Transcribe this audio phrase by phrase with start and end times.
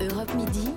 [0.00, 0.70] Europe Midi.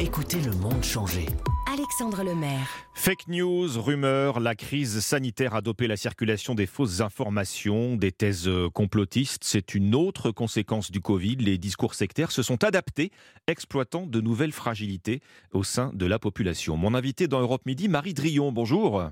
[0.00, 1.26] Écoutez le monde changer.
[1.72, 2.66] Alexandre Lemaire.
[2.94, 8.48] Fake news, rumeurs, la crise sanitaire a dopé la circulation des fausses informations, des thèses
[8.48, 9.44] euh, complotistes.
[9.44, 11.36] C'est une autre conséquence du Covid.
[11.36, 13.12] Les discours sectaires se sont adaptés,
[13.46, 15.20] exploitant de nouvelles fragilités
[15.52, 16.76] au sein de la population.
[16.76, 19.04] Mon invité dans Europe Midi, Marie Drillon, bonjour.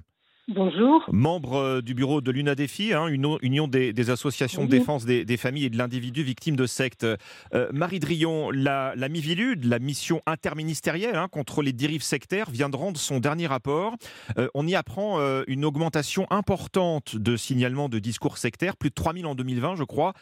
[0.48, 1.04] Bonjour.
[1.12, 5.66] Membre euh, du bureau de l'UNADEFI, hein, une union des, associations de défense des, familles
[5.66, 7.04] et de l'individu victime de sectes.
[7.04, 12.68] Euh, Marie Drillon, la, la MIVILUD, la mission interministérielle hein, contre les dérives sectaires, vient
[12.68, 13.94] de rendre son dernier rapport.
[14.36, 19.26] Euh, on y apprend une augmentation importante de signalements de discours sectaires, plus de 3000
[19.26, 20.14] en 2020, je crois.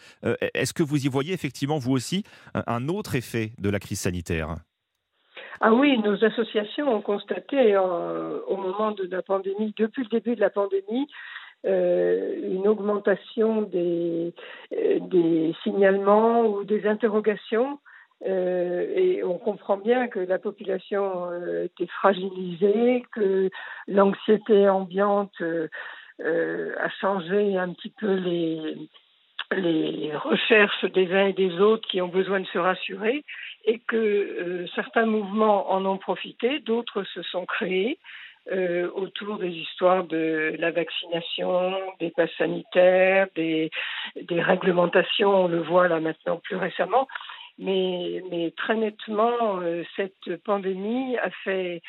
[0.54, 2.24] Est-ce que vous y voyez effectivement, vous aussi,
[2.54, 4.56] un autre effet de la crise sanitaire?
[5.62, 10.34] Ah oui, nos associations ont constaté euh, au moment de la pandémie, depuis le début
[10.34, 11.06] de la pandémie,
[11.66, 14.30] euh, une augmentation euh,
[14.70, 17.78] des signalements ou des interrogations.
[18.24, 21.04] et on comprend bien que la population
[21.64, 23.50] était fragilisée, que
[23.86, 25.42] l'anxiété ambiante
[26.20, 28.76] a changé un petit peu les,
[29.56, 33.24] les recherches des uns et des autres qui ont besoin de se rassurer
[33.64, 37.98] et que euh, certains mouvements en ont profité, d'autres se sont créés
[38.52, 43.70] euh, autour des histoires de la vaccination, des passes sanitaires, des,
[44.16, 47.06] des réglementations, on le voit là maintenant plus récemment.
[47.58, 51.82] Mais, mais très nettement, euh, cette pandémie a fait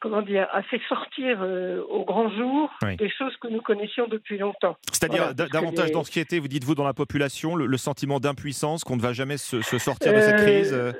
[0.00, 4.38] comment dire, a fait sortir euh, au grand jour des choses que nous connaissions depuis
[4.38, 4.76] longtemps.
[4.92, 9.36] C'est-à-dire davantage d'anxiété, vous dites-vous, dans la population, le, sentiment d'impuissance, qu'on ne va jamais
[9.36, 10.92] se, sortir de cette crise euh,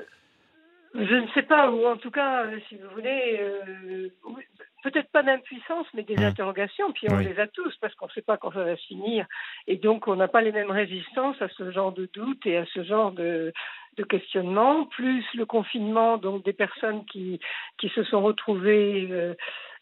[0.95, 3.41] Je ne sais pas, ou en tout cas, si vous voulez,
[4.83, 6.23] peut-être pas d'impuissance, mais des mmh.
[6.23, 9.25] interrogations, puis on les a tous, parce qu'on ne sait pas quand ça va finir.
[9.67, 12.65] Et donc, on n'a pas les mêmes résistances à ce genre de doute et à
[12.73, 13.53] ce genre de,
[13.97, 17.39] de questionnement, plus le confinement, donc des personnes qui,
[17.77, 19.33] qui se sont retrouvées euh,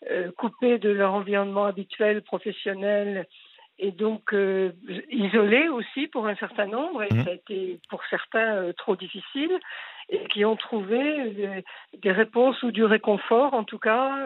[0.09, 3.27] euh, coupées de leur environnement habituel, professionnel,
[3.77, 4.71] et donc euh,
[5.09, 7.23] isolées aussi pour un certain nombre, et mmh.
[7.23, 9.51] ça a été pour certains trop difficile,
[10.09, 11.63] et qui ont trouvé
[12.01, 14.25] des, réponses ou du réconfort, en tout cas.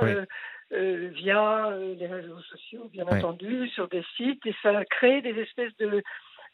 [0.72, 5.76] via les réseaux sociaux, bien entendu, sur des sites, et ça a créé des espèces
[5.78, 6.04] de,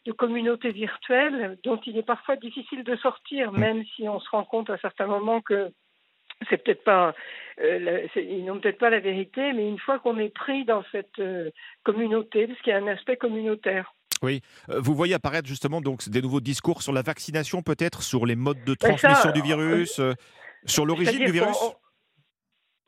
[0.06, 3.58] de communautés virtuelles dont il est parfois difficile de sortir, mm.
[3.58, 5.70] même si on se rend compte à certains moments que
[6.50, 7.14] c'est peut-être pas,
[7.62, 11.18] euh, ils n'ont peut-être pas la vérité, mais une fois qu'on est pris dans cette
[11.18, 11.50] euh,
[11.82, 13.94] communauté, parce qu'il y a un aspect communautaire.
[14.22, 18.26] Oui, euh, vous voyez apparaître justement donc des nouveaux discours sur la vaccination, peut-être sur
[18.26, 20.00] les modes de transmission du virus,
[20.66, 21.56] sur l'origine du virus.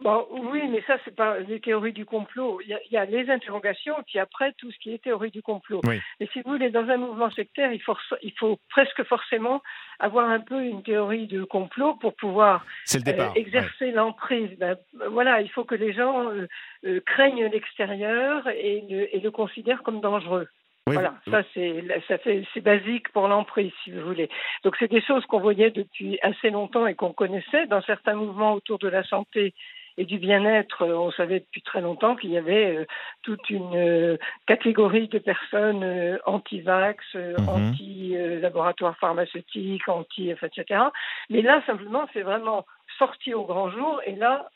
[0.00, 2.60] Bon, oui, mais ça, c'est pas les théories du complot.
[2.60, 5.81] Il y, a, les interrogations, puis après, tout ce qui est théorie du complot.
[5.88, 6.00] Oui.
[6.20, 9.60] Et si vous voulez, dans un mouvement sectaire, il faut, il faut presque forcément
[9.98, 12.64] avoir un peu une théorie de complot pour pouvoir
[12.94, 14.56] euh, exercer l'emprise.
[14.58, 14.76] Ben,
[15.10, 16.47] voilà, il faut que les gens euh,
[16.87, 20.47] euh, craignent l'extérieur et le, et le considèrent comme dangereux.
[20.87, 24.31] voilà, ça c'est ça fait c'est basique pour l'emprise si vous voulez.
[24.62, 28.54] Donc c'est des choses qu'on voyait depuis assez longtemps et qu'on connaissait dans certains mouvements
[28.54, 29.54] autour de la santé
[29.98, 32.86] et du bien-être, euh, on savait depuis très longtemps qu'il y avait euh,
[33.22, 34.16] toute une euh,
[34.47, 37.48] catégorie de personnes anti-vax, mhm.
[37.48, 40.84] anti-laboratoire pharmaceutique, anti, etc.
[41.28, 42.64] Mais là, simplement, c'est vraiment
[42.98, 44.48] sorti au grand jour et là,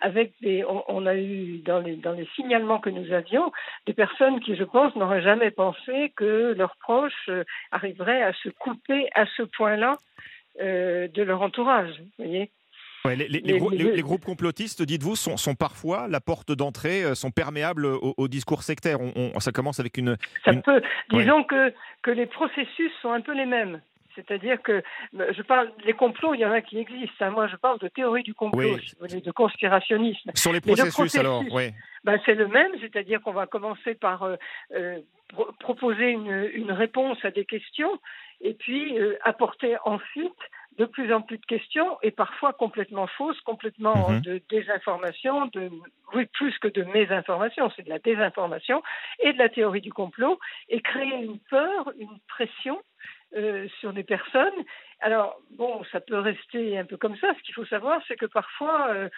[0.00, 3.52] avec des, on, a eu dans les, dans les signalements que nous avions
[3.86, 7.30] des personnes qui, je pense, n'auraient jamais pensé que leurs proches
[7.70, 9.94] arriveraient à se couper à ce point-là
[10.60, 11.94] de leur entourage.
[12.18, 12.24] Vous
[13.04, 18.98] les, groupes complotistes, dites-vous, sont, parfois la porte d'entrée, euh, sont perméables au, discours sectaire.
[19.00, 20.16] On, ça commence avec une.
[20.44, 20.82] Ça peut.
[21.10, 21.72] Disons que,
[22.02, 23.80] que les processus sont un peu les mêmes.
[24.14, 24.82] C'est-à-dire que
[25.18, 27.24] euh, je parle les complots, il y en a qui existent.
[27.24, 27.30] Hein.
[27.30, 30.32] Moi, je parle de théorie du complot, de conspirationnisme.
[30.34, 31.70] Sur les processus, alors, oui.
[32.02, 34.98] Ben, c'est le même, c'est-à-dire qu'on va commencer par euh,
[35.60, 38.00] proposer une, une, réponse à des questions
[38.40, 40.32] et puis apporter ensuite
[40.78, 44.20] de plus en plus de questions et parfois complètement fausses, complètement mhm.
[44.20, 45.70] de désinformation, de,
[46.14, 48.82] oui, plus que de mésinformation, c'est de la désinformation
[49.20, 50.38] et de la théorie du complot
[50.68, 52.80] et créer une peur, une pression
[53.36, 54.64] euh, sur des personnes.
[55.00, 57.34] Alors, bon, ça peut rester un peu comme ça.
[57.36, 59.08] Ce qu'il faut savoir, c'est que parfois, euh,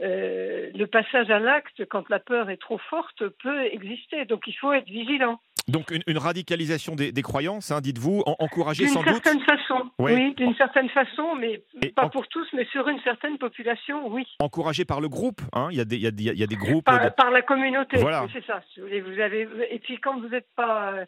[0.00, 4.24] euh, le passage à l'acte, quand la peur est trop forte, peut exister.
[4.24, 5.40] Donc, il faut être vigilant.
[5.68, 10.54] Donc une, radicalisation des, croyances, hein, dites-vous, encouragée sans doute D'une certaine façon, oui, d'une
[10.54, 11.62] certaine façon, mais
[11.94, 14.26] pas pour tous, mais sur une certaine population, oui.
[14.40, 16.84] Encouragée par le groupe, hein, il, y a des, il, y a, des groupes...
[16.84, 18.26] Par, la communauté, voilà.
[18.32, 18.60] c'est ça.
[18.78, 21.04] Vous avez, et puis quand vous n'êtes pas euh,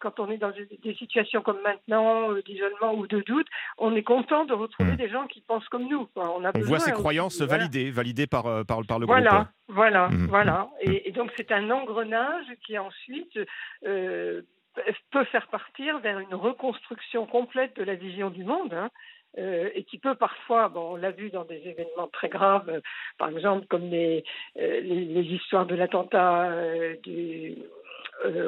[0.00, 3.46] quand on est dans des situations comme maintenant, euh, d'isolement ou de doute,
[3.78, 4.96] on est content de retrouver hmm.
[4.96, 6.08] des gens qui pensent comme nous.
[6.16, 9.48] On, a voit ces croyances validées, validées par, euh, par, par le voilà, groupe.
[9.68, 10.26] Voilà, hmm.
[10.28, 10.68] voilà.
[10.80, 13.38] Et, et, donc c'est un engrenage qui ensuite
[13.82, 18.74] peut faire partir vers une reconstruction complète de la vision du monde.
[18.74, 18.90] Hein.
[19.38, 22.80] Euh, et qui peut parfois, bon, on l'a vu dans des événements très graves, euh,
[23.16, 24.24] par exemple comme les,
[24.58, 26.50] euh, les, histoires de l'attentat
[27.02, 27.56] du,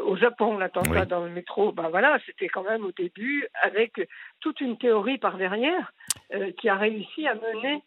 [0.04, 4.00] au Japon, l'attentat dans le métro, ben voilà, c'était quand même au début avec
[4.40, 5.92] toute une théorie par derrière
[6.58, 7.82] qui a réussi à mener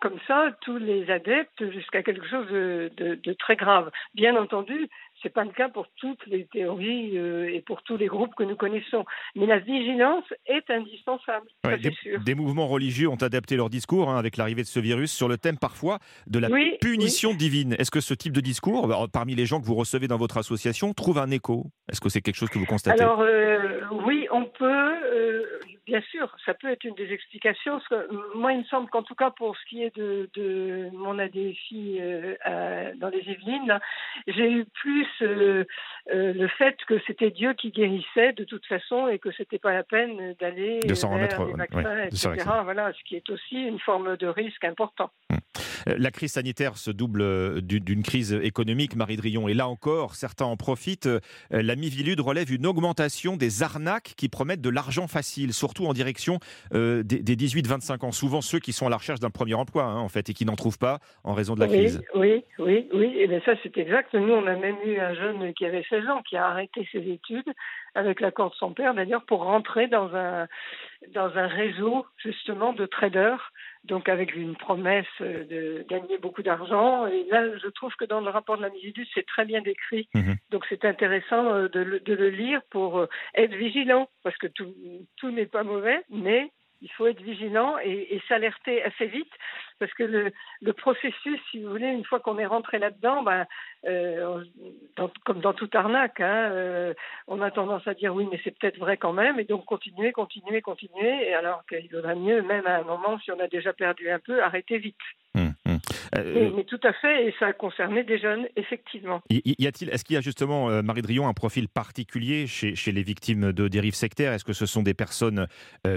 [0.00, 3.90] comme ça tous les adeptes jusqu'à quelque chose de, de, très grave.
[4.14, 4.88] Bien entendu,
[5.22, 8.44] c'est pas le cas pour toutes les théories euh, et pour tous les groupes que
[8.44, 9.04] nous connaissons.
[9.34, 11.46] Mais la vigilance est indispensable.
[11.64, 12.20] des, sûr.
[12.20, 15.36] des, mouvements religieux ont adapté leur discours hein, avec l'arrivée de ce virus sur le
[15.36, 16.48] thème parfois de la
[16.80, 17.74] punition divine.
[17.78, 20.38] Est-ce que ce type de discours, bah, parmi les gens que vous recevez dans votre
[20.38, 21.66] association, trouve un écho?
[21.90, 23.02] Est-ce que c'est quelque chose que vous constatez?
[23.02, 24.94] Alors euh, oui, on peut.
[25.88, 27.80] Euh, bien sûr, ça peut être une des explications.
[28.34, 32.00] moi, il me semble qu'en tout cas pour ce qui est de, de mon ADFI
[32.96, 33.78] dans les Yvelines,
[34.26, 35.64] j'ai eu plus euh,
[36.12, 39.72] euh, le fait que c'était Dieu qui guérissait de toute façon et que c'était pas
[39.72, 41.40] la peine d'aller de s'en remettre,
[42.06, 42.44] etc.
[42.64, 45.10] Voilà, ce qui est aussi une forme de risque important.
[45.88, 49.48] Euh, la crise sanitaire se double d'une crise économique, Marie Drion.
[49.48, 51.08] Et là encore, certains en profitent.
[51.50, 56.38] La Mivilude relève une augmentation des arnaques qui promettent de l'argent facile, surtout en direction
[56.72, 58.12] des, 18-25 ans.
[58.12, 60.44] Souvent ceux qui sont à la recherche d'un premier emploi, hein, en fait, et qui
[60.44, 62.02] n'en trouvent pas en raison de la crise.
[62.14, 63.14] Oui, oui, oui.
[63.18, 64.14] Et bien ça, c'est exact.
[64.14, 66.98] Nous, on a même eu un jeune qui avait 16 ans qui a arrêté ses
[66.98, 67.52] études
[67.94, 70.46] avec l'accord de son père d'ailleurs pour rentrer dans un
[71.14, 73.52] dans un réseau justement de traders
[73.88, 77.06] donc avec une promesse de gagner beaucoup d'argent.
[77.06, 80.08] Et là je trouve que dans le rapport de la Misidus c'est très bien décrit.
[80.14, 80.36] Mhm.
[80.50, 84.08] donc c'est intéressant euh, de le, de le, lire pour euh, être vigilant.
[84.22, 84.74] Parce que tout
[85.16, 86.50] tout n'est pas mauvais mais
[86.80, 89.32] il faut être vigilant et, s'alerter assez vite
[89.78, 93.46] parce que le, le, processus, si vous voulez, une fois qu'on est rentré là-dedans, ben,
[93.86, 94.44] euh,
[95.24, 96.94] comme dans toute arnaque, hein, euh,
[97.28, 100.12] on a tendance à dire oui, mais c'est peut-être vrai quand même, et donc continuer,
[100.12, 103.72] continuer, continuer, et alors qu'il vaudrait mieux, même à un moment, si on a déjà
[103.72, 104.96] perdu un peu, arrêter vite.
[105.36, 105.47] Hum,
[106.24, 109.22] Euh, mais, tout à fait, et ça a concerné des jeunes, effectivement.
[109.30, 113.02] Y, a-t-il, est-ce qu'il y a justement, Marie Drion, un profil particulier chez, chez les
[113.02, 114.32] victimes de dérives sectaires?
[114.32, 115.46] Est-ce que ce sont des personnes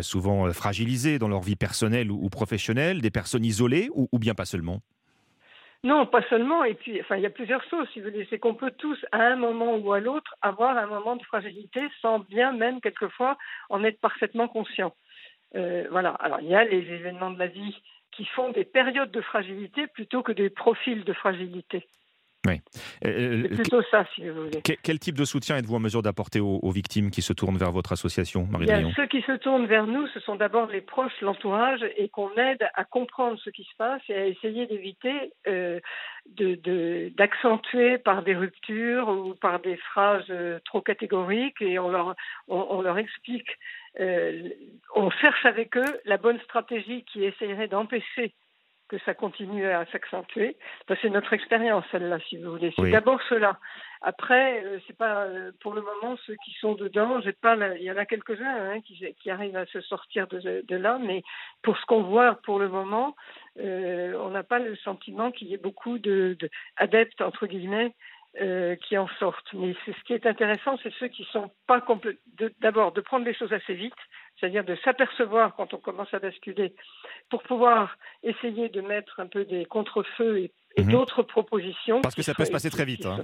[0.02, 4.34] souvent fragilisées dans leur vie personnelle ou, ou professionnelle, des personnes isolées, ou, ou bien
[4.34, 4.82] pas seulement?
[5.84, 6.64] Non, pas seulement.
[6.64, 8.28] Et puis, enfin, il y a plusieurs choses, si vous voulez.
[8.30, 11.82] C'est qu'on peut tous, à un moment ou à l'autre, avoir un moment de fragilité
[12.02, 13.38] sans bien même, quelquefois,
[13.70, 14.94] en être parfaitement conscient.
[15.56, 16.12] Euh, voilà.
[16.12, 17.76] Alors, il y a les événements de la vie
[18.12, 21.88] qui font des périodes de fragilité plutôt que des profils de fragilité.
[22.48, 22.60] Oui.
[23.06, 24.62] Euh, c'est plutôt ça, si vous voulez.
[24.62, 27.92] Quel, type de soutien êtes-vous en mesure d'apporter aux, victimes qui se tournent vers votre
[27.92, 31.86] association, Marie Bien, Ceux qui se tournent vers nous, ce sont d'abord les proches, l'entourage,
[31.98, 35.80] et qu'on aide à comprendre ce qui se passe et à essayer d'éviter euh,
[37.18, 42.16] d'accentuer par des ruptures ou par des phrases euh, trop catégoriques, et on leur,
[42.48, 43.50] on, leur explique,
[44.00, 44.50] euh,
[44.96, 48.34] on cherche avec eux la bonne stratégie qui essayerait d'empêcher
[48.92, 50.58] que ça continue à s'accentuer.
[51.02, 52.74] c'est notre expérience, celle-là, si vous voulez.
[52.76, 53.58] C'est d'abord cela.
[54.02, 57.22] Après, euh, c'est pas euh, pour le moment ceux qui sont dedans.
[57.22, 60.66] J'ai pas, il y en a quelques-uns hein, qui, qui, arrivent à se sortir de,
[60.68, 61.24] de là, mais
[61.62, 63.16] pour ce qu'on voit pour le moment,
[63.62, 67.94] euh, on n'a pas le sentiment qu'il y ait beaucoup de, de adeptes entre guillemets
[68.40, 69.54] euh, qui en sortent.
[69.54, 71.86] Mais ce qui est intéressant, c'est ceux qui sont pas
[72.62, 73.94] d'abord de prendre les choses assez vite,
[74.42, 76.74] c'est-à-dire de s'apercevoir quand on commence à basculer,
[77.30, 80.92] pour pouvoir essayer de mettre un peu des contre-feux et, mhm.
[80.92, 82.02] d'autres propositions.
[82.02, 83.06] Parce que ça peut se passer très vite.
[83.06, 83.24] Hein.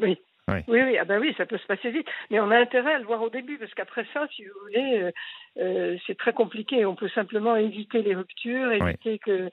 [0.00, 0.18] Oui,
[0.48, 2.06] oui, oui, ah ben oui, ça peut se passer vite.
[2.30, 5.00] Mais on a intérêt à le voir au début, parce qu'après ça, si vous voulez,
[5.00, 5.10] euh,
[5.58, 6.84] euh, c'est très compliqué.
[6.84, 9.48] On peut simplement éviter les ruptures, éviter euh,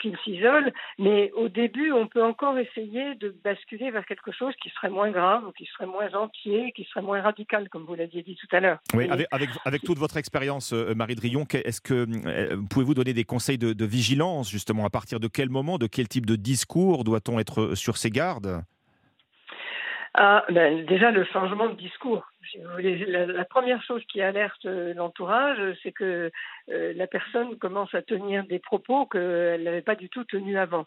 [0.00, 0.72] qu'ils s'isolent.
[0.98, 5.10] Mais au début, on peut encore essayer de basculer vers quelque chose qui serait moins
[5.10, 8.60] grave, qui serait moins entier, qui serait moins radical, comme vous l'aviez dit tout à
[8.60, 8.78] l'heure.
[8.94, 12.06] Oui, avec, avec, toute votre expérience, Marie Drion, est-ce que
[12.68, 16.06] pouvez-vous donner des conseils de, de vigilance, justement À partir de quel moment, de quel
[16.06, 18.62] type de discours doit-on être sur ses gardes?
[20.14, 22.26] Ah, ben, déjà le changement de discours.
[22.56, 26.32] la, première chose qui alerte euh, l'entourage, c'est que
[26.68, 30.86] euh, la personne commence à tenir des propos qu'elle n'avait pas du tout tenus avant.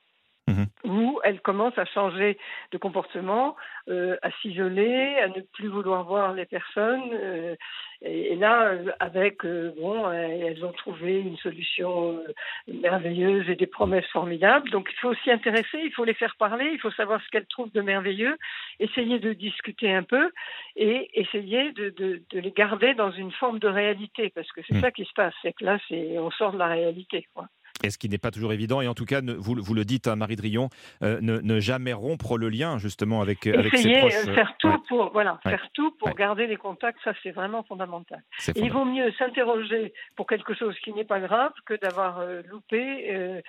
[0.53, 2.37] Mmh où elle commence à changer
[2.71, 3.55] de comportement,
[3.87, 7.09] euh, à s'isoler, à ne plus vouloir voir les personnes.
[7.13, 7.55] Euh,
[8.01, 12.21] et, là, euh, avec, bon, elles ont trouvé une solution
[12.67, 14.69] merveilleuse et des promesses formidables.
[14.71, 17.47] Donc il faut s'y intéresser, il faut les faire parler, il faut savoir ce qu'elles
[17.47, 18.37] trouvent de merveilleux,
[18.79, 20.31] essayer de discuter un peu
[20.75, 24.75] et essayer de, de, de les garder dans une forme de réalité, parce que c'est
[24.75, 24.81] mm.
[24.81, 27.25] ça qui se passe, c'est que là, c'est, on sort de la réalité.
[27.33, 27.47] Quoi
[27.83, 28.81] et ce qui n'est pas toujours évident.
[28.81, 30.69] Et en tout cas, vous, vous le dites, à hein, Marie Drion,
[31.03, 34.27] euh, ne, jamais rompre le lien justement avec, euh, avec ses proches.
[34.27, 38.23] Euh, faire tout pour, voilà, faire tout pour garder les contacts, ça c'est vraiment fondamental.
[38.55, 43.41] il vaut mieux s'interroger pour quelque chose qui n'est pas grave que d'avoir loupé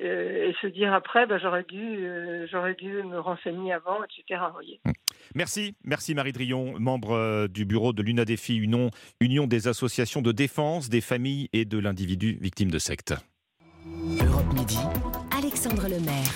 [0.00, 2.06] et se dire après, bah, j'aurais dû,
[2.50, 4.40] j'aurais dû me renseigner avant, etc.
[4.84, 4.90] Mmh.
[5.34, 8.90] Merci, merci Marie Drion, membre du bureau de l'UNADEFI, union,
[9.20, 13.14] union des associations de défense des familles et de l'individu victime de secte.
[14.16, 14.78] Europe Midi,
[15.36, 16.32] Alexandre Lemaire.